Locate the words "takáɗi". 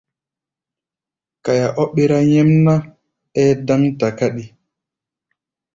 3.99-4.43